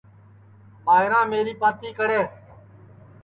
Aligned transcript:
ٻائیراں 0.85 1.23
میری 1.31 1.53
پاتی 1.61 1.89
کڑے 1.97 2.17